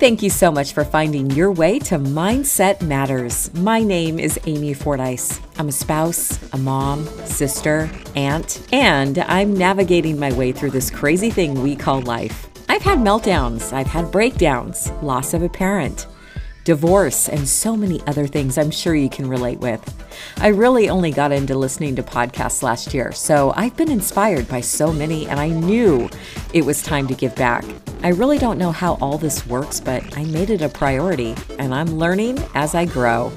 Thank 0.00 0.22
you 0.22 0.30
so 0.30 0.50
much 0.50 0.72
for 0.72 0.82
finding 0.82 1.30
your 1.32 1.52
way 1.52 1.78
to 1.80 1.98
Mindset 1.98 2.80
Matters. 2.80 3.52
My 3.52 3.80
name 3.82 4.18
is 4.18 4.40
Amy 4.46 4.72
Fordyce. 4.72 5.38
I'm 5.58 5.68
a 5.68 5.72
spouse, 5.72 6.42
a 6.54 6.56
mom, 6.56 7.04
sister, 7.26 7.90
aunt, 8.16 8.66
and 8.72 9.18
I'm 9.18 9.52
navigating 9.52 10.18
my 10.18 10.32
way 10.32 10.52
through 10.52 10.70
this 10.70 10.90
crazy 10.90 11.28
thing 11.28 11.62
we 11.62 11.76
call 11.76 12.00
life. 12.00 12.48
I've 12.70 12.80
had 12.80 13.00
meltdowns, 13.00 13.74
I've 13.74 13.88
had 13.88 14.10
breakdowns, 14.10 14.90
loss 15.02 15.34
of 15.34 15.42
a 15.42 15.50
parent, 15.50 16.06
divorce, 16.70 17.28
and 17.28 17.48
so 17.48 17.76
many 17.76 18.00
other 18.06 18.28
things 18.28 18.56
I'm 18.56 18.70
sure 18.70 18.94
you 18.94 19.10
can 19.10 19.28
relate 19.28 19.58
with. 19.58 19.82
I 20.36 20.48
really 20.48 20.88
only 20.88 21.10
got 21.10 21.32
into 21.32 21.58
listening 21.58 21.96
to 21.96 22.02
podcasts 22.04 22.62
last 22.62 22.94
year, 22.94 23.10
so 23.10 23.52
I've 23.56 23.76
been 23.76 23.90
inspired 23.90 24.46
by 24.46 24.60
so 24.60 24.92
many, 24.92 25.26
and 25.26 25.40
I 25.40 25.48
knew 25.48 26.08
it 26.54 26.64
was 26.64 26.80
time 26.80 27.08
to 27.08 27.14
give 27.14 27.34
back. 27.34 27.64
I 28.04 28.10
really 28.10 28.38
don't 28.38 28.56
know 28.56 28.70
how 28.70 28.94
all 29.00 29.18
this 29.18 29.44
works, 29.48 29.80
but 29.80 30.16
I 30.16 30.22
made 30.26 30.48
it 30.48 30.62
a 30.62 30.68
priority, 30.68 31.34
and 31.58 31.74
I'm 31.74 31.98
learning 31.98 32.38
as 32.54 32.76
I 32.76 32.84
grow. 32.84 33.32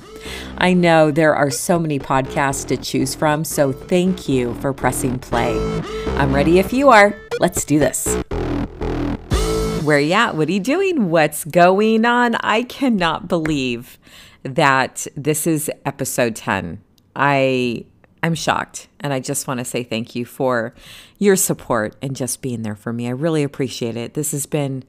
I 0.60 0.74
know 0.74 1.10
there 1.10 1.34
are 1.34 1.50
so 1.50 1.80
many 1.80 1.98
podcasts 1.98 2.68
to 2.68 2.78
choose 2.78 3.16
from, 3.16 3.44
so 3.44 3.72
thank 3.72 4.30
you 4.30 4.54
for 4.62 4.74
pressing 4.74 5.18
play. 5.18 5.58
I'm 6.20 6.36
ready 6.36 6.60
if 6.60 6.72
you 6.72 6.90
are. 6.90 7.20
Let's 7.40 7.66
do 7.66 7.80
this. 7.80 8.16
Where 9.84 10.00
you 10.00 10.14
at? 10.14 10.36
What 10.36 10.48
are 10.48 10.52
you 10.54 10.62
doing? 10.62 11.10
What's 11.10 11.44
going 11.44 12.06
on? 12.06 12.36
I 12.36 12.64
cannot 12.64 13.28
believe 13.28 13.98
that 14.44 15.06
this 15.18 15.46
is 15.46 15.70
episode 15.86 16.38
10. 16.38 16.82
I 17.18 17.86
I'm 18.22 18.34
shocked 18.34 18.88
and 19.02 19.12
I 19.12 19.20
just 19.20 19.46
want 19.46 19.58
to 19.58 19.66
say 19.66 19.84
thank 19.84 20.16
you 20.16 20.24
for 20.24 20.74
your 21.18 21.36
support 21.36 21.98
and 22.02 22.16
just 22.16 22.42
being 22.42 22.62
there 22.62 22.78
for 22.78 22.94
me. 22.94 23.08
I 23.08 23.12
really 23.12 23.44
appreciate 23.44 23.98
it. 23.98 24.14
This 24.14 24.32
has 24.32 24.46
been 24.46 24.86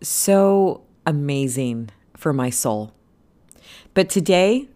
so 0.00 0.82
amazing 1.04 1.90
for 2.16 2.32
my 2.32 2.48
soul. 2.48 2.94
But 3.92 4.08
today 4.08 4.68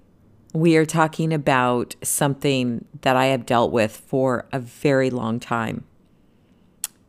we 0.52 0.76
are 0.76 0.84
talking 0.84 1.32
about 1.32 1.96
something 2.02 2.84
that 3.00 3.16
I 3.16 3.26
have 3.26 3.46
dealt 3.46 3.72
with 3.72 3.96
for 3.96 4.46
a 4.52 4.58
very 4.58 5.08
long 5.08 5.40
time. 5.40 5.84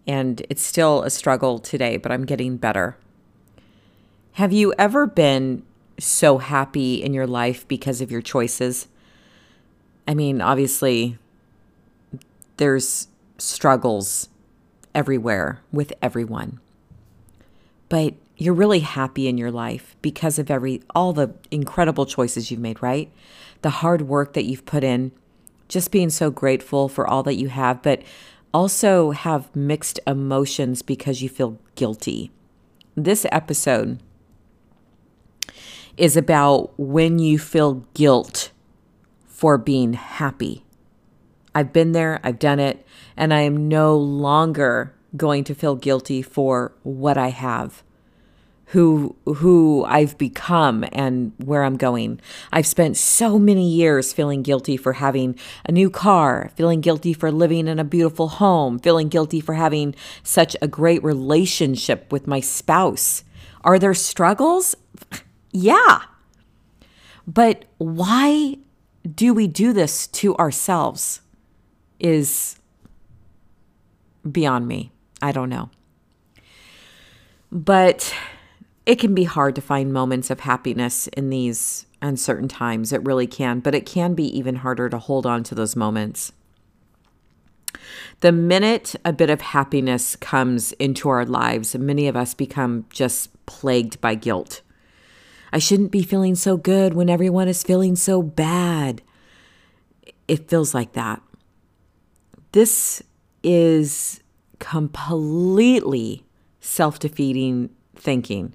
And 0.07 0.45
it's 0.49 0.63
still 0.63 1.03
a 1.03 1.09
struggle 1.09 1.59
today, 1.59 1.97
but 1.97 2.11
I'm 2.11 2.25
getting 2.25 2.57
better. 2.57 2.97
Have 4.33 4.51
you 4.51 4.73
ever 4.77 5.07
been 5.07 5.63
so 5.97 6.37
happy 6.37 7.01
in 7.01 7.13
your 7.13 7.27
life 7.27 7.67
because 7.67 8.01
of 8.01 8.11
your 8.11 8.21
choices? 8.21 8.87
I 10.07 10.13
mean, 10.13 10.41
obviously, 10.41 11.17
there's 12.57 13.07
struggles 13.37 14.29
everywhere 14.93 15.61
with 15.71 15.93
everyone. 16.01 16.59
But 17.89 18.13
you're 18.37 18.53
really 18.53 18.79
happy 18.79 19.27
in 19.27 19.37
your 19.37 19.51
life 19.51 19.95
because 20.01 20.39
of 20.39 20.51
every 20.51 20.81
all 20.93 21.13
the 21.13 21.33
incredible 21.51 22.05
choices 22.05 22.51
you've 22.51 22.59
made, 22.59 22.81
right? 22.81 23.11
The 23.61 23.69
hard 23.69 24.03
work 24.03 24.33
that 24.33 24.45
you've 24.45 24.65
put 24.65 24.83
in, 24.83 25.11
just 25.67 25.91
being 25.91 26.09
so 26.09 26.29
grateful 26.29 26.89
for 26.89 27.07
all 27.07 27.23
that 27.23 27.35
you 27.35 27.47
have, 27.49 27.81
but 27.81 28.01
also 28.55 29.11
have 29.11 29.53
mixed 29.53 29.99
emotions 30.07 30.81
because 30.81 31.21
you 31.21 31.27
feel 31.27 31.59
guilty. 31.75 32.31
This 32.95 33.25
episode 33.29 33.99
is 35.97 36.15
about 36.15 36.71
when 36.79 37.19
you 37.19 37.37
feel 37.37 37.85
guilt 37.93 38.51
for 39.25 39.57
being 39.57 39.91
happy. 39.91 40.63
I've 41.53 41.73
been 41.73 41.91
there, 41.91 42.21
I've 42.23 42.39
done 42.39 42.61
it, 42.61 42.87
and 43.17 43.33
I 43.33 43.41
am 43.41 43.67
no 43.67 43.97
longer 43.97 44.95
going 45.17 45.43
to 45.43 45.53
feel 45.53 45.75
guilty 45.75 46.21
for 46.21 46.71
what 46.83 47.17
I 47.17 47.31
have 47.31 47.83
who 48.69 49.15
who 49.25 49.85
I've 49.85 50.17
become 50.17 50.85
and 50.91 51.33
where 51.37 51.63
I'm 51.63 51.77
going. 51.77 52.19
I've 52.51 52.65
spent 52.65 52.97
so 52.97 53.37
many 53.37 53.69
years 53.69 54.11
feeling 54.11 54.41
guilty 54.41 54.75
for 54.75 54.93
having 54.93 55.37
a 55.65 55.71
new 55.71 55.89
car, 55.89 56.51
feeling 56.55 56.81
guilty 56.81 57.13
for 57.13 57.31
living 57.31 57.67
in 57.67 57.79
a 57.79 57.83
beautiful 57.83 58.27
home, 58.27 58.79
feeling 58.79 59.07
guilty 59.07 59.39
for 59.39 59.53
having 59.53 59.93
such 60.23 60.55
a 60.61 60.67
great 60.67 61.03
relationship 61.03 62.11
with 62.11 62.25
my 62.25 62.39
spouse. 62.39 63.23
Are 63.63 63.77
there 63.77 63.93
struggles? 63.93 64.75
Yeah. 65.51 66.01
But 67.27 67.65
why 67.77 68.57
do 69.13 69.33
we 69.33 69.47
do 69.47 69.73
this 69.73 70.07
to 70.07 70.35
ourselves? 70.37 71.21
Is 71.99 72.59
beyond 74.29 74.67
me. 74.67 74.91
I 75.21 75.31
don't 75.31 75.49
know. 75.49 75.69
But 77.51 78.13
it 78.85 78.99
can 78.99 79.15
be 79.15 79.23
hard 79.23 79.55
to 79.55 79.61
find 79.61 79.91
moments 79.91 80.29
of 80.29 80.41
happiness 80.41 81.07
in 81.07 81.29
these 81.29 81.85
uncertain 82.01 82.47
times. 82.47 82.93
It 82.93 83.03
really 83.03 83.27
can, 83.27 83.59
but 83.59 83.73
it 83.73 83.85
can 83.85 84.13
be 84.13 84.25
even 84.37 84.57
harder 84.57 84.89
to 84.89 84.99
hold 84.99 85.25
on 85.25 85.43
to 85.45 85.55
those 85.55 85.75
moments. 85.75 86.31
The 88.21 88.31
minute 88.31 88.95
a 89.03 89.11
bit 89.11 89.29
of 89.29 89.41
happiness 89.41 90.15
comes 90.15 90.71
into 90.73 91.09
our 91.09 91.25
lives, 91.25 91.75
many 91.75 92.07
of 92.07 92.15
us 92.15 92.33
become 92.33 92.85
just 92.89 93.45
plagued 93.45 93.99
by 94.01 94.15
guilt. 94.15 94.61
I 95.51 95.59
shouldn't 95.59 95.91
be 95.91 96.03
feeling 96.03 96.35
so 96.35 96.57
good 96.57 96.93
when 96.93 97.09
everyone 97.09 97.47
is 97.47 97.63
feeling 97.63 97.95
so 97.95 98.21
bad. 98.21 99.01
It 100.27 100.49
feels 100.49 100.73
like 100.73 100.93
that. 100.93 101.21
This 102.51 103.03
is 103.43 104.21
completely 104.59 106.25
self 106.59 106.99
defeating 106.99 107.69
thinking 107.95 108.53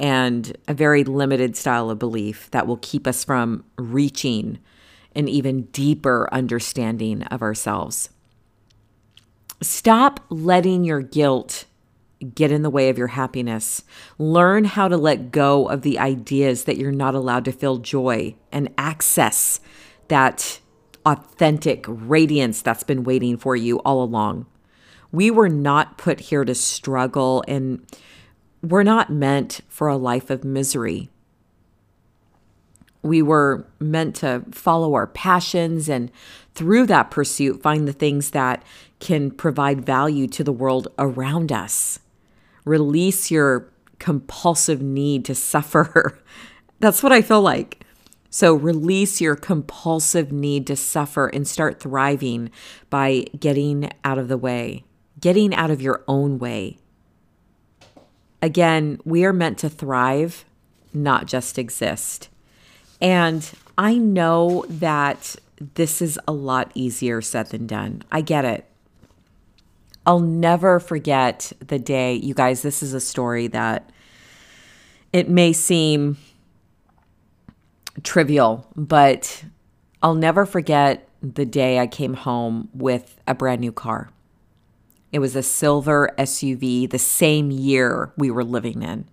and 0.00 0.56
a 0.68 0.74
very 0.74 1.04
limited 1.04 1.56
style 1.56 1.90
of 1.90 1.98
belief 1.98 2.50
that 2.52 2.66
will 2.66 2.78
keep 2.78 3.06
us 3.06 3.24
from 3.24 3.64
reaching 3.76 4.58
an 5.14 5.28
even 5.28 5.62
deeper 5.62 6.28
understanding 6.30 7.22
of 7.24 7.42
ourselves. 7.42 8.10
Stop 9.60 10.20
letting 10.30 10.84
your 10.84 11.00
guilt 11.00 11.64
get 12.34 12.52
in 12.52 12.62
the 12.62 12.70
way 12.70 12.88
of 12.88 12.98
your 12.98 13.08
happiness. 13.08 13.82
Learn 14.18 14.64
how 14.64 14.88
to 14.88 14.96
let 14.96 15.30
go 15.30 15.68
of 15.68 15.82
the 15.82 15.98
ideas 15.98 16.64
that 16.64 16.76
you're 16.76 16.92
not 16.92 17.14
allowed 17.14 17.44
to 17.44 17.52
feel 17.52 17.78
joy 17.78 18.34
and 18.52 18.72
access 18.76 19.60
that 20.08 20.60
authentic 21.06 21.84
radiance 21.88 22.60
that's 22.62 22.82
been 22.82 23.04
waiting 23.04 23.36
for 23.36 23.56
you 23.56 23.78
all 23.80 24.02
along. 24.02 24.46
We 25.10 25.30
were 25.30 25.48
not 25.48 25.96
put 25.96 26.20
here 26.20 26.44
to 26.44 26.54
struggle 26.54 27.44
and 27.48 27.84
we're 28.62 28.82
not 28.82 29.10
meant 29.10 29.60
for 29.68 29.88
a 29.88 29.96
life 29.96 30.30
of 30.30 30.44
misery. 30.44 31.10
We 33.02 33.22
were 33.22 33.66
meant 33.78 34.16
to 34.16 34.44
follow 34.50 34.94
our 34.94 35.06
passions 35.06 35.88
and 35.88 36.10
through 36.54 36.86
that 36.86 37.10
pursuit 37.10 37.62
find 37.62 37.86
the 37.86 37.92
things 37.92 38.30
that 38.30 38.64
can 38.98 39.30
provide 39.30 39.86
value 39.86 40.26
to 40.26 40.42
the 40.42 40.52
world 40.52 40.88
around 40.98 41.52
us. 41.52 42.00
Release 42.64 43.30
your 43.30 43.68
compulsive 43.98 44.82
need 44.82 45.24
to 45.26 45.34
suffer. 45.34 46.18
That's 46.80 47.02
what 47.02 47.12
I 47.12 47.22
feel 47.22 47.40
like. 47.40 47.84
So 48.30 48.54
release 48.54 49.20
your 49.20 49.36
compulsive 49.36 50.32
need 50.32 50.66
to 50.66 50.76
suffer 50.76 51.28
and 51.28 51.48
start 51.48 51.80
thriving 51.80 52.50
by 52.90 53.24
getting 53.38 53.90
out 54.04 54.18
of 54.18 54.28
the 54.28 54.36
way, 54.36 54.84
getting 55.18 55.54
out 55.54 55.70
of 55.70 55.80
your 55.80 56.04
own 56.06 56.38
way. 56.38 56.78
Again, 58.40 59.00
we 59.04 59.24
are 59.24 59.32
meant 59.32 59.58
to 59.58 59.68
thrive, 59.68 60.44
not 60.94 61.26
just 61.26 61.58
exist. 61.58 62.28
And 63.00 63.50
I 63.76 63.96
know 63.96 64.64
that 64.68 65.36
this 65.74 66.00
is 66.00 66.18
a 66.28 66.32
lot 66.32 66.70
easier 66.74 67.20
said 67.20 67.50
than 67.50 67.66
done. 67.66 68.02
I 68.12 68.20
get 68.20 68.44
it. 68.44 68.64
I'll 70.06 70.20
never 70.20 70.80
forget 70.80 71.52
the 71.66 71.78
day, 71.78 72.14
you 72.14 72.32
guys, 72.32 72.62
this 72.62 72.82
is 72.82 72.94
a 72.94 73.00
story 73.00 73.46
that 73.48 73.90
it 75.12 75.28
may 75.28 75.52
seem 75.52 76.16
trivial, 78.02 78.66
but 78.74 79.44
I'll 80.02 80.14
never 80.14 80.46
forget 80.46 81.08
the 81.22 81.44
day 81.44 81.78
I 81.78 81.86
came 81.86 82.14
home 82.14 82.68
with 82.72 83.20
a 83.26 83.34
brand 83.34 83.60
new 83.60 83.72
car. 83.72 84.10
It 85.12 85.20
was 85.20 85.34
a 85.34 85.42
silver 85.42 86.10
SUV, 86.18 86.90
the 86.90 86.98
same 86.98 87.50
year 87.50 88.12
we 88.16 88.30
were 88.30 88.44
living 88.44 88.82
in. 88.82 89.06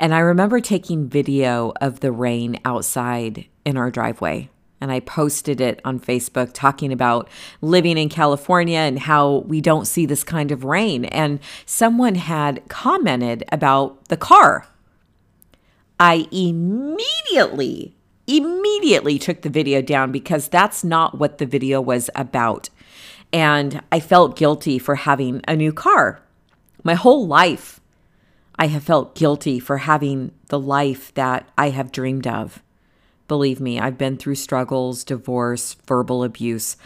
And 0.00 0.14
I 0.14 0.20
remember 0.20 0.60
taking 0.60 1.08
video 1.08 1.72
of 1.80 2.00
the 2.00 2.12
rain 2.12 2.58
outside 2.64 3.46
in 3.64 3.76
our 3.76 3.90
driveway. 3.90 4.48
And 4.80 4.92
I 4.92 5.00
posted 5.00 5.60
it 5.60 5.80
on 5.84 5.98
Facebook 5.98 6.52
talking 6.52 6.92
about 6.92 7.28
living 7.60 7.98
in 7.98 8.08
California 8.08 8.78
and 8.78 8.98
how 8.98 9.38
we 9.38 9.60
don't 9.60 9.86
see 9.86 10.06
this 10.06 10.22
kind 10.22 10.52
of 10.52 10.64
rain. 10.64 11.04
And 11.06 11.40
someone 11.66 12.14
had 12.14 12.62
commented 12.68 13.42
about 13.50 14.04
the 14.08 14.16
car. 14.16 14.68
I 15.98 16.28
immediately, 16.30 17.96
immediately 18.28 19.18
took 19.18 19.42
the 19.42 19.50
video 19.50 19.82
down 19.82 20.12
because 20.12 20.46
that's 20.46 20.84
not 20.84 21.18
what 21.18 21.38
the 21.38 21.46
video 21.46 21.80
was 21.80 22.08
about. 22.14 22.70
And 23.32 23.82
I 23.92 24.00
felt 24.00 24.36
guilty 24.36 24.78
for 24.78 24.94
having 24.94 25.42
a 25.46 25.54
new 25.56 25.72
car. 25.72 26.20
My 26.82 26.94
whole 26.94 27.26
life, 27.26 27.80
I 28.58 28.68
have 28.68 28.84
felt 28.84 29.14
guilty 29.14 29.58
for 29.60 29.78
having 29.78 30.32
the 30.48 30.58
life 30.58 31.12
that 31.14 31.48
I 31.56 31.70
have 31.70 31.92
dreamed 31.92 32.26
of. 32.26 32.62
Believe 33.28 33.60
me, 33.60 33.78
I've 33.78 33.98
been 33.98 34.16
through 34.16 34.36
struggles, 34.36 35.04
divorce, 35.04 35.74
verbal 35.86 36.24
abuse. 36.24 36.76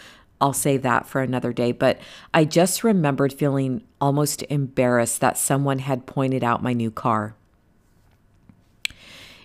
I'll 0.40 0.52
save 0.52 0.82
that 0.82 1.06
for 1.06 1.22
another 1.22 1.52
day, 1.52 1.70
but 1.70 2.00
I 2.34 2.44
just 2.44 2.82
remembered 2.82 3.32
feeling 3.32 3.84
almost 4.00 4.42
embarrassed 4.50 5.20
that 5.20 5.38
someone 5.38 5.78
had 5.78 6.04
pointed 6.04 6.42
out 6.42 6.62
my 6.62 6.72
new 6.72 6.90
car. 6.90 7.36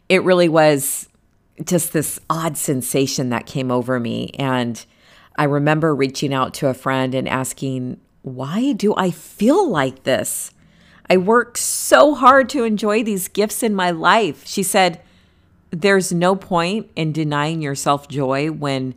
It 0.09 0.23
really 0.23 0.49
was 0.49 1.07
just 1.63 1.94
this 1.94 2.19
odd 2.29 2.57
sensation 2.57 3.29
that 3.29 3.45
came 3.45 3.69
over 3.71 3.99
me. 3.99 4.31
And 4.39 4.83
I 5.38 5.44
remember 5.44 5.94
reaching 5.94 6.34
out 6.34 6.54
to 6.56 6.68
a 6.68 6.74
friend 6.74 7.13
and 7.13 7.30
asking, 7.30 8.00
Why 8.24 8.74
do 8.74 8.95
I 8.95 9.12
feel 9.12 9.69
like 9.69 10.04
this? 10.04 10.51
I 11.10 11.18
work 11.18 11.57
so 11.57 12.16
hard 12.16 12.50
to 12.50 12.63
enjoy 12.63 13.04
these 13.04 13.28
gifts 13.28 13.63
in 13.63 13.75
my 13.75 13.92
life. 13.92 14.45
She 14.45 14.63
said, 14.63 15.01
There's 15.72 16.12
no 16.12 16.36
point 16.36 16.89
in 16.95 17.12
denying 17.12 17.62
yourself 17.62 18.07
joy 18.07 18.51
when 18.51 18.95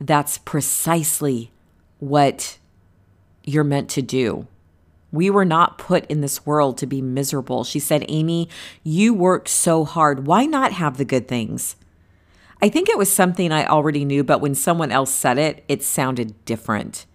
that's 0.00 0.38
precisely 0.38 1.50
what 1.98 2.58
you're 3.42 3.64
meant 3.64 3.88
to 3.90 4.02
do. 4.02 4.46
We 5.10 5.30
were 5.30 5.44
not 5.44 5.78
put 5.78 6.06
in 6.06 6.20
this 6.20 6.44
world 6.44 6.76
to 6.78 6.86
be 6.86 7.00
miserable. 7.00 7.64
She 7.64 7.78
said, 7.78 8.04
Amy, 8.08 8.48
you 8.82 9.14
work 9.14 9.48
so 9.48 9.84
hard. 9.84 10.26
Why 10.26 10.44
not 10.44 10.72
have 10.72 10.98
the 10.98 11.04
good 11.04 11.28
things? 11.28 11.76
I 12.62 12.68
think 12.68 12.88
it 12.88 12.98
was 12.98 13.10
something 13.10 13.52
I 13.52 13.66
already 13.66 14.04
knew, 14.04 14.24
but 14.24 14.40
when 14.40 14.54
someone 14.54 14.90
else 14.90 15.12
said 15.12 15.38
it, 15.38 15.64
it 15.68 15.82
sounded 15.82 16.44
different. 16.44 17.06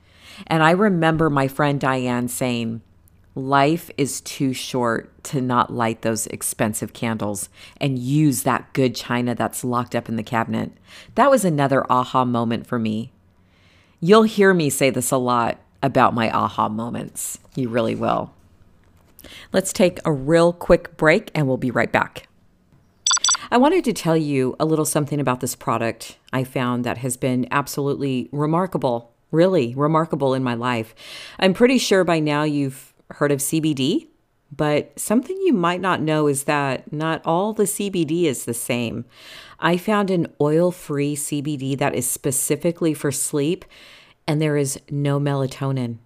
And 0.48 0.64
I 0.64 0.72
remember 0.72 1.30
my 1.30 1.48
friend 1.48 1.80
Diane 1.80 2.28
saying, 2.28 2.82
Life 3.36 3.90
is 3.98 4.22
too 4.22 4.54
short 4.54 5.24
to 5.26 5.40
not 5.40 5.72
light 5.72 6.02
those 6.02 6.28
expensive 6.28 6.94
candles 6.94 7.48
and 7.80 8.00
use 8.00 8.44
that 8.44 8.74
good 8.74 8.96
china 8.96 9.36
that's 9.36 9.64
locked 9.64 9.96
up 9.96 10.10
in 10.10 10.16
the 10.16 10.24
cabinet. 10.24 10.72
That 11.16 11.30
was 11.30 11.46
another 11.46 11.90
aha 11.92 12.26
moment 12.26 12.68
for 12.68 12.80
me. 12.80 13.12
You'll 14.02 14.24
hear 14.24 14.54
me 14.54 14.70
say 14.70 14.90
this 14.90 15.12
a 15.12 15.18
lot 15.18 15.60
about 15.82 16.14
my 16.14 16.30
aha 16.32 16.70
moments. 16.70 17.40
You 17.56 17.70
really 17.70 17.96
will. 17.96 18.34
Let's 19.54 19.74
take 19.74 20.00
a 20.06 20.12
real 20.12 20.52
quick 20.52 20.98
break 20.98 21.32
and 21.36 21.48
we'll 21.48 21.58
be 21.58 21.72
right 21.72 21.92
back. 21.92 22.29
I 23.52 23.58
wanted 23.58 23.84
to 23.86 23.94
tell 23.94 24.16
you 24.16 24.56
a 24.60 24.66
little 24.66 24.86
something 24.86 25.20
about 25.20 25.40
this 25.40 25.56
product 25.56 26.18
I 26.32 26.44
found 26.44 26.84
that 26.84 27.00
has 27.00 27.18
been 27.18 27.48
absolutely 27.50 28.30
remarkable, 28.32 29.12
really 29.32 29.74
remarkable 29.74 30.36
in 30.36 30.44
my 30.44 30.54
life. 30.54 30.94
I'm 31.40 31.56
pretty 31.56 31.80
sure 31.80 32.04
by 32.04 32.20
now 32.20 32.44
you've 32.44 32.94
heard 33.10 33.32
of 33.32 33.40
CBD, 33.40 34.08
but 34.56 35.00
something 35.00 35.36
you 35.42 35.54
might 35.54 35.82
not 35.82 36.00
know 36.00 36.28
is 36.28 36.44
that 36.44 36.94
not 36.94 37.24
all 37.26 37.54
the 37.54 37.64
CBD 37.64 38.26
is 38.26 38.46
the 38.46 38.54
same. 38.54 39.06
I 39.60 39.78
found 39.78 40.12
an 40.12 40.28
oil 40.40 40.72
free 40.72 41.16
CBD 41.16 41.76
that 41.80 41.96
is 41.96 42.08
specifically 42.08 42.94
for 42.94 43.12
sleep, 43.12 43.66
and 44.28 44.40
there 44.40 44.58
is 44.58 44.80
no 44.92 45.20
melatonin. 45.20 45.98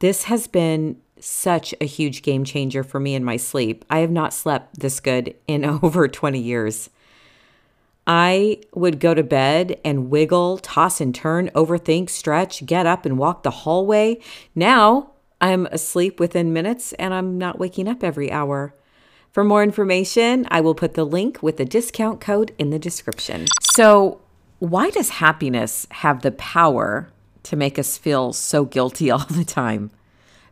This 0.00 0.24
has 0.24 0.48
been 0.48 1.00
such 1.24 1.74
a 1.80 1.84
huge 1.84 2.22
game 2.22 2.44
changer 2.44 2.82
for 2.82 3.00
me 3.00 3.14
in 3.14 3.24
my 3.24 3.36
sleep. 3.36 3.84
I 3.90 3.98
have 4.00 4.10
not 4.10 4.32
slept 4.32 4.80
this 4.80 5.00
good 5.00 5.34
in 5.46 5.64
over 5.82 6.08
20 6.08 6.38
years. 6.38 6.90
I 8.06 8.60
would 8.74 9.00
go 9.00 9.12
to 9.12 9.22
bed 9.22 9.78
and 9.84 10.08
wiggle, 10.08 10.58
toss 10.58 11.00
and 11.00 11.14
turn, 11.14 11.50
overthink, 11.50 12.08
stretch, 12.08 12.64
get 12.64 12.86
up 12.86 13.04
and 13.04 13.18
walk 13.18 13.42
the 13.42 13.50
hallway. 13.50 14.18
Now 14.54 15.10
I'm 15.40 15.66
asleep 15.66 16.18
within 16.18 16.52
minutes 16.52 16.94
and 16.94 17.12
I'm 17.12 17.36
not 17.36 17.58
waking 17.58 17.86
up 17.86 18.02
every 18.02 18.32
hour. 18.32 18.74
For 19.30 19.44
more 19.44 19.62
information, 19.62 20.46
I 20.50 20.62
will 20.62 20.74
put 20.74 20.94
the 20.94 21.04
link 21.04 21.42
with 21.42 21.58
the 21.58 21.66
discount 21.66 22.20
code 22.20 22.54
in 22.58 22.70
the 22.70 22.78
description. 22.78 23.46
So, 23.62 24.20
why 24.58 24.90
does 24.90 25.10
happiness 25.10 25.86
have 25.90 26.22
the 26.22 26.32
power 26.32 27.10
to 27.44 27.56
make 27.56 27.78
us 27.78 27.96
feel 27.96 28.32
so 28.32 28.64
guilty 28.64 29.10
all 29.12 29.26
the 29.28 29.44
time? 29.44 29.90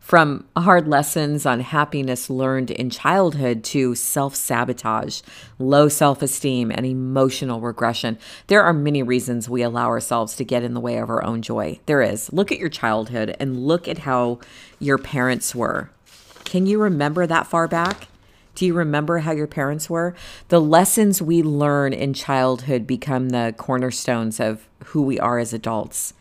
From 0.07 0.47
hard 0.57 0.87
lessons 0.87 1.45
on 1.47 1.59
happiness 1.59 2.31
learned 2.31 2.71
in 2.71 2.91
childhood 2.91 3.65
to 3.65 3.97
self 3.97 4.37
sabotage, 4.37 5.21
low 5.59 5.89
self 5.89 6.23
esteem, 6.23 6.71
and 6.71 6.87
emotional 6.87 7.61
regression, 7.61 8.17
there 8.47 8.63
are 8.63 8.73
many 8.73 9.03
reasons 9.03 9.51
we 9.51 9.63
allow 9.63 9.89
ourselves 9.89 10.37
to 10.37 10.45
get 10.45 10.63
in 10.63 10.75
the 10.75 10.81
way 10.81 10.99
of 10.99 11.11
our 11.11 11.25
own 11.25 11.43
joy. 11.43 11.81
There 11.87 12.03
is. 12.03 12.33
Look 12.33 12.53
at 12.53 12.61
your 12.61 12.69
childhood 12.69 13.35
and 13.41 13.67
look 13.67 13.89
at 13.89 13.99
how 13.99 14.39
your 14.79 14.97
parents 14.97 15.57
were. 15.57 15.91
Can 16.45 16.67
you 16.67 16.81
remember 16.81 17.27
that 17.27 17.49
far 17.49 17.67
back? 17.67 18.07
Do 18.55 18.65
you 18.65 18.75
remember 18.75 19.19
how 19.19 19.33
your 19.33 19.49
parents 19.49 19.91
were? 19.91 20.15
The 20.51 20.61
lessons 20.61 21.21
we 21.21 21.43
learn 21.43 21.93
in 21.93 22.15
childhood 22.15 22.87
become 22.87 23.31
the 23.31 23.57
cornerstones 23.59 24.39
of 24.39 24.69
who 24.85 25.03
we 25.03 25.19
are 25.19 25.41
as 25.41 25.53
adults. 25.53 26.15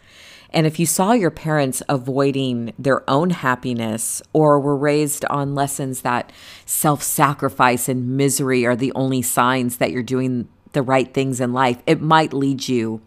And 0.55 0.65
if 0.65 0.79
you 0.79 0.85
saw 0.85 1.11
your 1.11 1.31
parents 1.31 1.83
avoiding 1.89 2.73
their 2.79 3.07
own 3.09 3.31
happiness 3.31 4.21
or 4.31 4.57
were 4.57 4.77
raised 4.77 5.25
on 5.25 5.53
lessons 5.53 6.01
that 6.01 6.31
self 6.65 7.03
sacrifice 7.03 7.89
and 7.89 8.15
misery 8.15 8.65
are 8.65 8.75
the 8.75 8.93
only 8.95 9.21
signs 9.21 9.77
that 9.77 9.91
you're 9.91 10.01
doing 10.01 10.47
the 10.71 10.81
right 10.81 11.13
things 11.13 11.41
in 11.41 11.51
life, 11.51 11.83
it 11.85 12.01
might 12.01 12.31
lead 12.31 12.69
you 12.69 13.01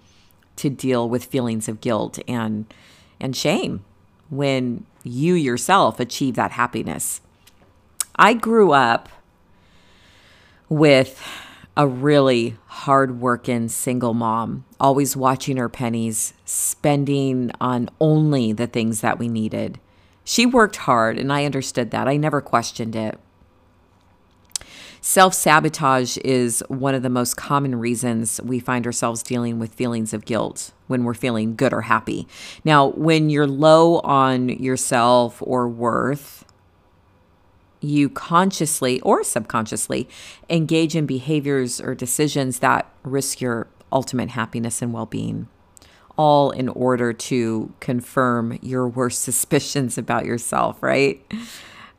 to 0.56 0.68
deal 0.68 1.08
with 1.08 1.24
feelings 1.24 1.68
of 1.68 1.80
guilt 1.80 2.18
and, 2.28 2.66
and 3.18 3.34
shame 3.34 3.82
when 4.28 4.84
you 5.02 5.32
yourself 5.32 5.98
achieve 5.98 6.34
that 6.34 6.50
happiness. 6.50 7.22
I 8.16 8.34
grew 8.34 8.72
up 8.72 9.08
with 10.68 11.22
a 11.78 11.86
really 11.86 12.56
hard-working 12.66 13.68
single 13.68 14.12
mom, 14.12 14.64
always 14.80 15.16
watching 15.16 15.56
her 15.56 15.68
pennies, 15.68 16.34
spending 16.44 17.52
on 17.60 17.88
only 18.00 18.52
the 18.52 18.66
things 18.66 19.00
that 19.00 19.16
we 19.16 19.28
needed. 19.28 19.78
She 20.24 20.44
worked 20.44 20.74
hard, 20.76 21.18
and 21.18 21.32
I 21.32 21.44
understood 21.44 21.92
that. 21.92 22.08
I 22.08 22.16
never 22.16 22.40
questioned 22.40 22.96
it. 22.96 23.16
Self 25.00 25.32
sabotage 25.32 26.18
is 26.24 26.64
one 26.66 26.96
of 26.96 27.04
the 27.04 27.08
most 27.08 27.36
common 27.36 27.76
reasons 27.76 28.40
we 28.42 28.58
find 28.58 28.84
ourselves 28.84 29.22
dealing 29.22 29.60
with 29.60 29.72
feelings 29.72 30.12
of 30.12 30.24
guilt 30.24 30.72
when 30.88 31.04
we're 31.04 31.14
feeling 31.14 31.54
good 31.54 31.72
or 31.72 31.82
happy. 31.82 32.26
Now, 32.64 32.88
when 32.88 33.30
you're 33.30 33.46
low 33.46 34.00
on 34.00 34.48
yourself 34.48 35.40
or 35.40 35.68
worth, 35.68 36.44
you 37.80 38.08
consciously 38.08 39.00
or 39.00 39.22
subconsciously 39.24 40.08
engage 40.50 40.96
in 40.96 41.06
behaviors 41.06 41.80
or 41.80 41.94
decisions 41.94 42.58
that 42.58 42.90
risk 43.02 43.40
your 43.40 43.68
ultimate 43.92 44.30
happiness 44.30 44.82
and 44.82 44.92
well 44.92 45.06
being, 45.06 45.48
all 46.16 46.50
in 46.50 46.68
order 46.68 47.12
to 47.12 47.72
confirm 47.80 48.58
your 48.62 48.88
worst 48.88 49.22
suspicions 49.22 49.98
about 49.98 50.24
yourself, 50.24 50.82
right? 50.82 51.20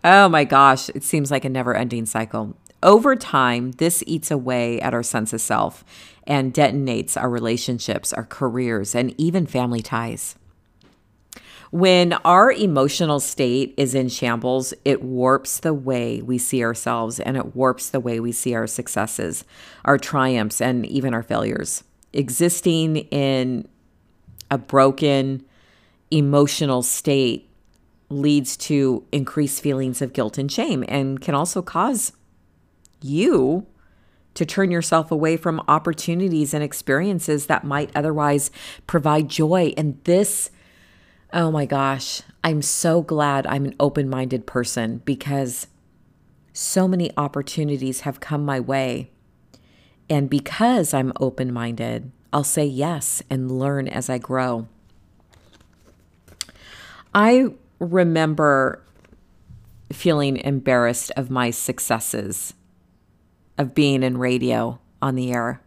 Oh 0.04 0.30
my 0.30 0.44
gosh, 0.46 0.90
it 0.90 1.04
seems 1.04 1.32
like 1.32 1.46
a 1.46 1.50
never 1.50 1.76
ending 1.76 2.06
cycle. 2.06 2.56
Over 2.82 3.18
time, 3.18 3.74
this 3.74 4.04
eats 4.08 4.32
away 4.32 4.80
at 4.80 4.94
our 4.94 5.04
sense 5.04 5.34
of 5.34 5.42
self 5.42 5.84
and 6.26 6.54
detonates 6.54 7.18
our 7.18 7.30
relationships, 7.30 8.14
our 8.14 8.24
careers, 8.24 8.96
and 8.96 9.14
even 9.20 9.46
family 9.46 9.82
ties. 9.82 10.36
When 11.72 12.14
our 12.26 12.52
emotional 12.52 13.20
state 13.20 13.76
is 13.78 13.94
in 13.94 14.10
shambles, 14.10 14.74
it 14.86 15.04
warps 15.04 15.60
the 15.60 15.74
way 15.74 16.22
we 16.22 16.40
see 16.40 16.64
ourselves 16.64 17.20
and 17.20 17.38
it 17.38 17.56
warps 17.56 17.90
the 17.90 18.00
way 18.00 18.20
we 18.20 18.32
see 18.32 18.56
our 18.56 18.66
successes, 18.66 19.46
our 19.86 19.98
triumphs, 19.98 20.62
and 20.62 20.86
even 20.88 21.14
our 21.14 21.22
failures. 21.22 21.84
Existing 22.12 22.98
in 22.98 23.68
a 24.50 24.58
broken 24.58 25.46
emotional 26.10 26.82
state 26.82 27.48
leads 28.10 28.58
to 28.58 29.06
increased 29.12 29.62
feelings 29.62 30.02
of 30.02 30.14
guilt 30.14 30.40
and 30.40 30.52
shame 30.52 30.84
and 30.88 31.22
can 31.22 31.36
also 31.36 31.62
cause 31.62 32.14
you 33.02 33.68
to 34.34 34.46
turn 34.46 34.72
yourself 34.72 35.12
away 35.12 35.38
from 35.38 35.62
opportunities 35.68 36.56
and 36.56 36.64
experiences 36.64 37.46
that 37.46 37.64
might 37.64 37.92
otherwise 37.96 38.50
provide 38.88 39.28
joy. 39.30 39.72
And 39.78 40.00
this 40.06 40.50
Oh 41.32 41.52
my 41.52 41.68
gosh, 41.68 42.24
I'm 42.44 42.64
so 42.64 43.04
glad 43.04 43.46
I'm 43.46 43.66
an 43.66 43.76
open 43.80 44.10
minded 44.10 44.48
person 44.48 45.04
because 45.06 45.68
so 46.54 46.88
many 46.88 47.12
opportunities 47.18 48.02
have 48.02 48.20
come 48.20 48.44
my 48.44 48.60
way. 48.60 49.12
And 50.10 50.28
because 50.28 50.92
I'm 50.92 51.14
open 51.20 51.54
minded, 51.54 52.12
I'll 52.34 52.44
say 52.44 52.66
yes 52.66 53.22
and 53.30 53.52
learn 53.52 53.88
as 53.88 54.10
I 54.10 54.18
grow. 54.18 54.68
I 57.14 57.50
remember 57.78 58.82
feeling 59.94 60.38
embarrassed 60.38 61.12
of 61.16 61.30
my 61.30 61.52
successes 61.52 62.56
of 63.60 63.76
being 63.76 64.02
in 64.02 64.18
radio 64.18 64.80
on 65.00 65.14
the 65.14 65.32
air. 65.32 65.62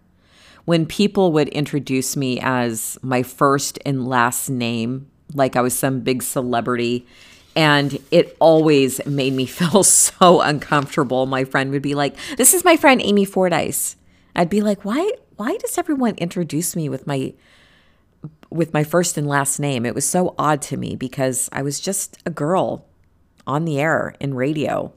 When 0.64 0.86
people 0.86 1.30
would 1.32 1.48
introduce 1.48 2.16
me 2.16 2.40
as 2.40 2.98
my 3.00 3.22
first 3.22 3.78
and 3.86 4.08
last 4.08 4.48
name 4.48 5.08
like 5.34 5.56
I 5.56 5.60
was 5.60 5.76
some 5.78 6.00
big 6.00 6.22
celebrity 6.22 7.06
And 7.54 7.98
it 8.10 8.36
always 8.40 9.04
made 9.04 9.34
me 9.34 9.46
feel 9.58 9.82
so 9.84 10.40
uncomfortable. 10.40 11.26
My 11.26 11.44
friend 11.44 11.70
would 11.70 11.82
be 11.82 11.94
like, 11.94 12.16
This 12.36 12.54
is 12.54 12.64
my 12.64 12.76
friend 12.76 13.00
Amy 13.02 13.24
Fordyce. 13.24 13.96
I'd 14.34 14.50
be 14.50 14.60
like, 14.62 14.84
Why 14.84 15.10
why 15.36 15.56
does 15.56 15.78
everyone 15.78 16.14
introduce 16.16 16.76
me 16.76 16.88
with 16.88 17.06
my 17.06 17.34
with 18.50 18.72
my 18.72 18.84
first 18.84 19.18
and 19.18 19.26
last 19.26 19.58
name? 19.58 19.84
It 19.84 19.94
was 19.94 20.04
so 20.04 20.34
odd 20.38 20.62
to 20.62 20.76
me 20.76 20.94
because 20.94 21.48
I 21.52 21.62
was 21.62 21.80
just 21.80 22.18
a 22.24 22.30
girl 22.30 22.86
on 23.46 23.64
the 23.64 23.80
air 23.80 24.14
in 24.20 24.34
radio. 24.34 24.92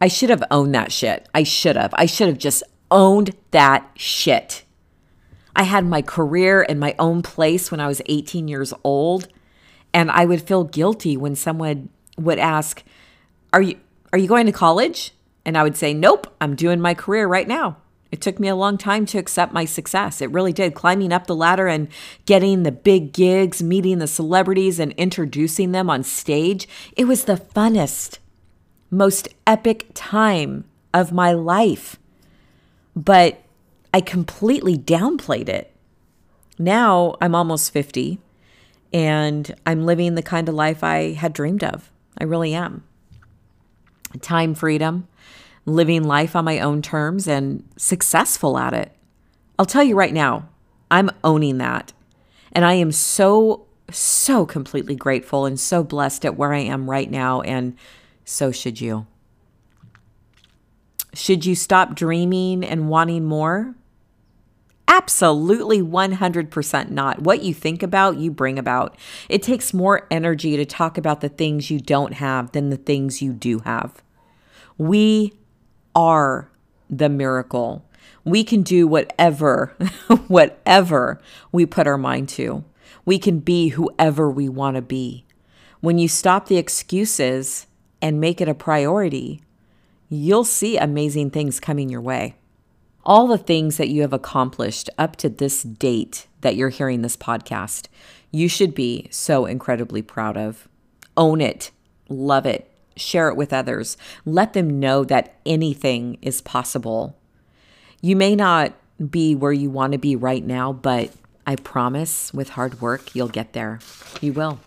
I 0.00 0.08
should 0.08 0.30
have 0.30 0.42
owned 0.50 0.74
that 0.74 0.92
shit. 0.92 1.28
I 1.34 1.44
should 1.44 1.76
have. 1.76 1.94
I 1.96 2.06
should 2.06 2.28
have 2.28 2.38
just 2.38 2.62
owned 2.90 3.34
that 3.52 3.88
shit. 3.94 4.61
I 5.54 5.64
had 5.64 5.84
my 5.84 6.02
career 6.02 6.62
in 6.62 6.78
my 6.78 6.94
own 6.98 7.22
place 7.22 7.70
when 7.70 7.80
I 7.80 7.86
was 7.86 8.02
18 8.06 8.48
years 8.48 8.72
old, 8.84 9.28
and 9.92 10.10
I 10.10 10.24
would 10.24 10.42
feel 10.42 10.64
guilty 10.64 11.16
when 11.16 11.34
someone 11.34 11.90
would 12.16 12.38
ask, 12.38 12.82
"Are 13.52 13.62
you 13.62 13.76
are 14.12 14.18
you 14.18 14.28
going 14.28 14.46
to 14.46 14.52
college?" 14.52 15.12
And 15.44 15.56
I 15.56 15.62
would 15.62 15.76
say, 15.76 15.92
"Nope, 15.92 16.26
I'm 16.40 16.54
doing 16.54 16.80
my 16.80 16.94
career 16.94 17.26
right 17.26 17.48
now." 17.48 17.76
It 18.10 18.20
took 18.20 18.38
me 18.38 18.48
a 18.48 18.56
long 18.56 18.76
time 18.76 19.06
to 19.06 19.18
accept 19.18 19.54
my 19.54 19.64
success. 19.64 20.20
It 20.20 20.30
really 20.30 20.52
did. 20.52 20.74
Climbing 20.74 21.12
up 21.12 21.26
the 21.26 21.34
ladder 21.34 21.66
and 21.66 21.88
getting 22.26 22.62
the 22.62 22.70
big 22.70 23.14
gigs, 23.14 23.62
meeting 23.62 23.98
the 23.98 24.06
celebrities 24.06 24.78
and 24.78 24.92
introducing 24.92 25.72
them 25.72 25.88
on 25.88 26.02
stage, 26.02 26.68
it 26.94 27.06
was 27.06 27.24
the 27.24 27.36
funnest 27.36 28.18
most 28.90 29.28
epic 29.46 29.86
time 29.94 30.64
of 30.92 31.10
my 31.10 31.32
life. 31.32 31.98
But 32.94 33.40
I 33.92 34.00
completely 34.00 34.76
downplayed 34.76 35.48
it. 35.48 35.74
Now 36.58 37.16
I'm 37.20 37.34
almost 37.34 37.72
50 37.72 38.18
and 38.92 39.54
I'm 39.66 39.84
living 39.84 40.14
the 40.14 40.22
kind 40.22 40.48
of 40.48 40.54
life 40.54 40.84
I 40.84 41.12
had 41.12 41.32
dreamed 41.32 41.64
of. 41.64 41.90
I 42.18 42.24
really 42.24 42.54
am. 42.54 42.84
Time 44.20 44.54
freedom, 44.54 45.08
living 45.64 46.04
life 46.04 46.36
on 46.36 46.44
my 46.44 46.60
own 46.60 46.82
terms, 46.82 47.26
and 47.26 47.66
successful 47.76 48.58
at 48.58 48.74
it. 48.74 48.92
I'll 49.58 49.66
tell 49.66 49.82
you 49.82 49.96
right 49.96 50.12
now, 50.12 50.48
I'm 50.90 51.10
owning 51.24 51.58
that. 51.58 51.92
And 52.52 52.64
I 52.66 52.74
am 52.74 52.92
so, 52.92 53.66
so 53.90 54.44
completely 54.44 54.94
grateful 54.94 55.46
and 55.46 55.58
so 55.58 55.82
blessed 55.82 56.26
at 56.26 56.36
where 56.36 56.52
I 56.52 56.58
am 56.58 56.90
right 56.90 57.10
now. 57.10 57.40
And 57.40 57.76
so 58.24 58.52
should 58.52 58.80
you. 58.80 59.06
Should 61.14 61.46
you 61.46 61.54
stop 61.54 61.94
dreaming 61.94 62.62
and 62.64 62.88
wanting 62.88 63.24
more? 63.24 63.74
Absolutely 64.88 65.80
100% 65.80 66.90
not. 66.90 67.22
What 67.22 67.42
you 67.42 67.54
think 67.54 67.82
about, 67.82 68.18
you 68.18 68.30
bring 68.30 68.58
about. 68.58 68.96
It 69.28 69.42
takes 69.42 69.72
more 69.72 70.06
energy 70.10 70.56
to 70.56 70.64
talk 70.64 70.98
about 70.98 71.20
the 71.20 71.28
things 71.28 71.70
you 71.70 71.80
don't 71.80 72.14
have 72.14 72.52
than 72.52 72.70
the 72.70 72.76
things 72.76 73.22
you 73.22 73.32
do 73.32 73.60
have. 73.60 74.02
We 74.76 75.32
are 75.94 76.50
the 76.90 77.08
miracle. 77.08 77.88
We 78.24 78.44
can 78.44 78.62
do 78.62 78.86
whatever, 78.86 79.74
whatever 80.28 81.20
we 81.50 81.66
put 81.66 81.86
our 81.86 81.98
mind 81.98 82.28
to. 82.30 82.64
We 83.04 83.18
can 83.18 83.38
be 83.40 83.68
whoever 83.68 84.30
we 84.30 84.48
want 84.48 84.76
to 84.76 84.82
be. 84.82 85.24
When 85.80 85.98
you 85.98 86.06
stop 86.06 86.46
the 86.46 86.58
excuses 86.58 87.66
and 88.00 88.20
make 88.20 88.40
it 88.40 88.48
a 88.48 88.54
priority, 88.54 89.42
you'll 90.08 90.44
see 90.44 90.76
amazing 90.76 91.30
things 91.30 91.58
coming 91.58 91.88
your 91.88 92.00
way. 92.00 92.36
All 93.04 93.26
the 93.26 93.38
things 93.38 93.78
that 93.78 93.88
you 93.88 94.02
have 94.02 94.12
accomplished 94.12 94.88
up 94.96 95.16
to 95.16 95.28
this 95.28 95.64
date 95.64 96.28
that 96.42 96.54
you're 96.54 96.68
hearing 96.68 97.02
this 97.02 97.16
podcast, 97.16 97.88
you 98.30 98.48
should 98.48 98.74
be 98.74 99.08
so 99.10 99.44
incredibly 99.44 100.02
proud 100.02 100.36
of. 100.36 100.68
Own 101.16 101.40
it, 101.40 101.72
love 102.08 102.46
it, 102.46 102.70
share 102.96 103.28
it 103.28 103.36
with 103.36 103.52
others. 103.52 103.96
Let 104.24 104.52
them 104.52 104.78
know 104.78 105.02
that 105.04 105.34
anything 105.44 106.16
is 106.22 106.40
possible. 106.40 107.18
You 108.00 108.14
may 108.14 108.36
not 108.36 108.72
be 109.10 109.34
where 109.34 109.52
you 109.52 109.68
want 109.68 109.92
to 109.92 109.98
be 109.98 110.14
right 110.14 110.44
now, 110.44 110.72
but 110.72 111.12
I 111.44 111.56
promise 111.56 112.32
with 112.32 112.50
hard 112.50 112.80
work, 112.80 113.16
you'll 113.16 113.28
get 113.28 113.52
there. 113.52 113.80
You 114.20 114.32
will. 114.32 114.60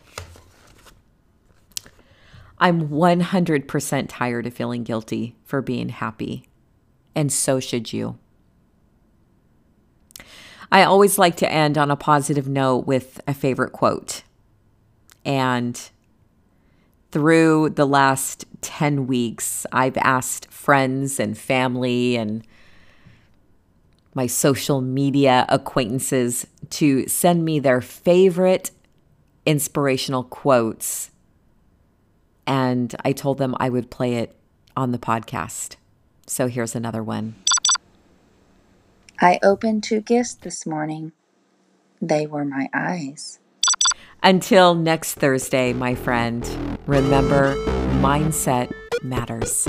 I'm 2.58 2.89
100% 2.89 4.06
tired 4.10 4.48
of 4.48 4.54
feeling 4.54 4.84
guilty 4.84 5.36
for 5.46 5.62
being 5.62 5.89
happy, 5.89 6.48
and 7.13 7.32
so 7.32 7.62
should 7.62 7.94
you. 7.94 8.18
I 10.72 10.84
always 10.84 11.18
like 11.18 11.36
to 11.38 11.52
end 11.52 11.78
on 11.78 11.92
a 11.92 11.96
positive 11.96 12.48
note 12.48 12.88
with 12.88 13.22
a 13.28 13.34
favorite 13.34 13.72
quote. 13.72 14.24
And 15.24 15.80
through 17.12 17.72
the 17.72 17.86
last 17.86 18.46
10 18.62 19.08
weeks, 19.08 19.66
I've 19.72 19.98
asked 19.98 20.52
friends 20.52 21.20
and 21.20 21.38
family 21.38 22.16
and 22.16 22.46
my 24.14 24.28
social 24.28 24.82
media 24.82 25.46
acquaintances 25.50 26.48
to 26.72 27.08
send 27.08 27.44
me 27.46 27.60
their 27.60 27.82
favorite 27.82 28.72
inspirational 29.46 30.24
quotes 30.24 31.12
and 32.48 32.94
I 33.04 33.12
told 33.12 33.38
them 33.38 33.56
I 33.60 33.70
would 33.70 33.90
play 33.90 34.16
it 34.16 34.36
on 34.76 34.92
the 34.92 34.98
podcast. 34.98 35.76
So 36.28 36.48
here's 36.48 36.76
another 36.76 37.04
one. 37.04 37.36
I 39.20 39.40
opened 39.42 39.84
two 39.84 40.02
gifts 40.02 40.34
this 40.36 40.66
morning. 40.66 41.14
They 42.02 42.28
were 42.28 42.46
my 42.46 42.70
eyes. 42.74 43.40
Until 44.22 44.76
next 44.76 45.14
Thursday, 45.14 45.72
my 45.72 45.96
friend, 45.96 46.44
remember 46.86 47.56
mindset 48.02 48.72
matters. 49.04 49.68